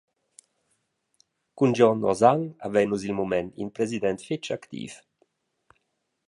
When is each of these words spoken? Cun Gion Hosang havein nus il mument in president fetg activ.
Cun 1.61 1.75
Gion 1.79 2.01
Hosang 2.07 2.43
havein 2.61 2.87
nus 2.89 3.03
il 3.07 3.15
mument 3.17 3.51
in 3.61 3.69
president 3.75 4.19
fetg 4.27 4.47
activ. 4.59 4.91